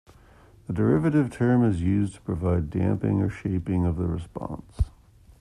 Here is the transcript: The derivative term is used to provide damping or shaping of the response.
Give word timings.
The 0.65 0.73
derivative 0.73 1.29
term 1.31 1.63
is 1.63 1.83
used 1.83 2.15
to 2.15 2.21
provide 2.21 2.71
damping 2.71 3.21
or 3.21 3.29
shaping 3.29 3.85
of 3.85 3.97
the 3.97 4.07
response. 4.07 4.89